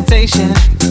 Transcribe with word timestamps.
hesitation. 0.00 0.89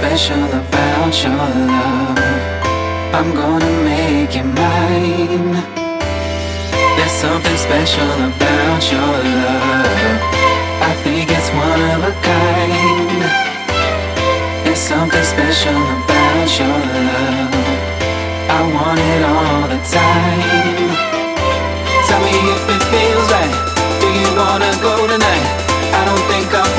special 0.00 0.44
about 0.62 1.12
your 1.22 1.44
love. 1.72 2.18
I'm 3.12 3.34
gonna 3.34 3.72
make 3.84 4.32
it 4.34 4.48
mine. 4.60 5.52
There's 6.96 7.16
something 7.24 7.58
special 7.68 8.10
about 8.30 8.80
your 8.92 9.12
love. 9.36 10.18
I 10.90 10.92
think 11.04 11.28
it's 11.36 11.50
one 11.66 11.82
of 11.92 12.00
a 12.12 12.14
kind. 12.32 13.20
There's 14.64 14.84
something 14.92 15.26
special 15.34 15.80
about 15.98 16.48
your 16.60 16.78
love. 16.96 17.52
I 18.56 18.60
want 18.76 19.00
it 19.12 19.22
all 19.32 19.62
the 19.74 19.80
time. 20.00 20.90
Tell 22.08 22.22
me 22.28 22.36
if 22.56 22.64
it 22.74 22.82
feels 22.92 23.28
right. 23.36 23.54
Do 24.00 24.08
you 24.20 24.30
wanna 24.40 24.72
go 24.80 24.94
tonight? 25.12 25.46
I 25.98 26.00
don't 26.08 26.24
think 26.32 26.48
I'm 26.60 26.69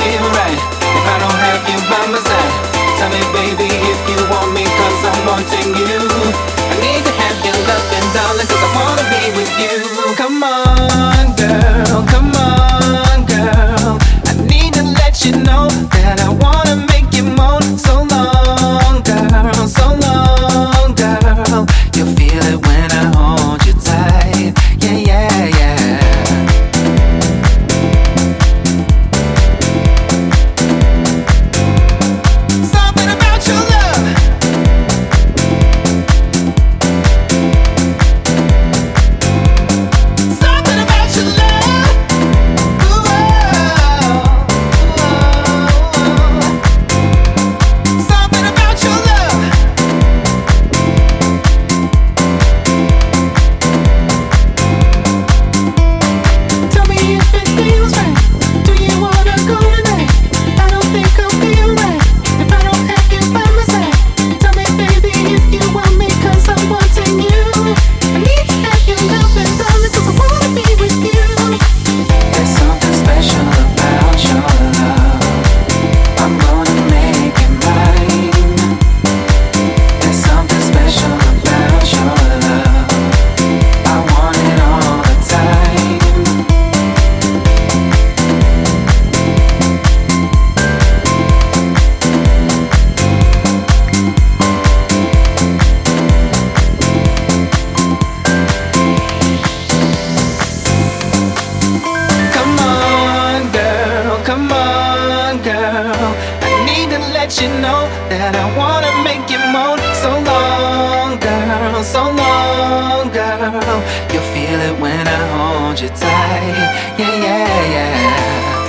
you 107.42 107.50
know 107.60 107.90
that 108.10 108.36
I 108.36 108.46
wanna 108.56 108.94
make 109.02 109.26
you 109.34 109.42
moan. 109.50 109.80
So 110.04 110.12
long, 110.30 111.18
girl, 111.20 111.84
so 111.84 112.04
long, 112.22 113.10
girl. 113.10 113.82
You'll 114.14 114.30
feel 114.34 114.60
it 114.70 114.80
when 114.80 115.08
I 115.08 115.22
hold 115.34 115.80
you 115.82 115.90
tight. 115.90 117.00
Yeah, 117.00 117.16
yeah, 117.26 117.74
yeah. 117.76 118.61